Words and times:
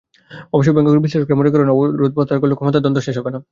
অবশ্য 0.53 0.69
ব্যাংককের 0.73 1.03
বিশ্লেষকেরা 1.05 1.39
মনে 1.41 1.51
করেন, 1.53 1.67
অবরোধ 1.73 2.11
প্রত্যাহার 2.15 2.41
করলেও 2.41 2.57
ক্ষমতার 2.59 2.83
দ্বন্দ্ব 2.83 2.99
শেষ 3.07 3.15
হবে 3.19 3.31
না। 3.35 3.39